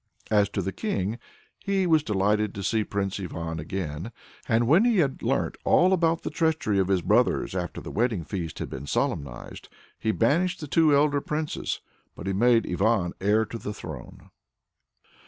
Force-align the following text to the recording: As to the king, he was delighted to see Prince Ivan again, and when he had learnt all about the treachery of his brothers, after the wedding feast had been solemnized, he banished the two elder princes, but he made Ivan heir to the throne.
As 0.31 0.49
to 0.49 0.63
the 0.63 0.71
king, 0.71 1.19
he 1.59 1.85
was 1.85 2.01
delighted 2.01 2.55
to 2.55 2.63
see 2.63 2.83
Prince 2.83 3.19
Ivan 3.19 3.59
again, 3.59 4.11
and 4.49 4.65
when 4.65 4.83
he 4.83 4.97
had 4.97 5.21
learnt 5.21 5.57
all 5.63 5.93
about 5.93 6.23
the 6.23 6.31
treachery 6.31 6.79
of 6.79 6.87
his 6.87 7.03
brothers, 7.03 7.53
after 7.53 7.81
the 7.81 7.91
wedding 7.91 8.23
feast 8.23 8.57
had 8.57 8.71
been 8.71 8.87
solemnized, 8.87 9.69
he 9.99 10.09
banished 10.11 10.59
the 10.59 10.65
two 10.67 10.95
elder 10.95 11.21
princes, 11.21 11.81
but 12.15 12.25
he 12.25 12.33
made 12.33 12.65
Ivan 12.65 13.13
heir 13.21 13.45
to 13.45 13.59
the 13.59 13.75
throne. 13.75 14.31